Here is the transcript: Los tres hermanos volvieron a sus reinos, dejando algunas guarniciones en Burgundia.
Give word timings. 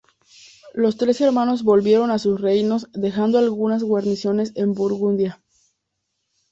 Los 0.73 0.97
tres 0.97 1.21
hermanos 1.21 1.61
volvieron 1.61 2.09
a 2.09 2.17
sus 2.17 2.41
reinos, 2.41 2.89
dejando 2.93 3.37
algunas 3.37 3.83
guarniciones 3.83 4.51
en 4.55 4.73
Burgundia. 4.73 5.43